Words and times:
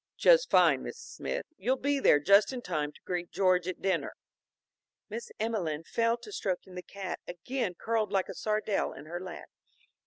"Just 0.17 0.49
fine, 0.49 0.81
Mrs. 0.81 1.13
Smith. 1.17 1.45
You'll 1.57 1.75
be 1.75 1.99
there 1.99 2.19
just 2.19 2.51
in 2.51 2.63
time 2.63 2.91
to 2.91 2.99
greet 3.05 3.29
George 3.31 3.67
at 3.67 3.83
dinner." 3.83 4.13
Miss 5.11 5.31
Emelene 5.39 5.83
fell 5.85 6.17
to 6.23 6.31
stroking 6.31 6.73
the 6.73 6.81
cat, 6.81 7.19
again 7.27 7.75
curled 7.75 8.11
like 8.11 8.27
a 8.27 8.33
sardelle 8.33 8.93
in 8.93 9.05
her 9.05 9.19
lap. 9.21 9.49